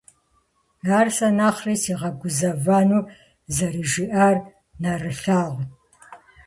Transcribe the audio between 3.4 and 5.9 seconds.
зэрыжиӀар нэрылъагъут.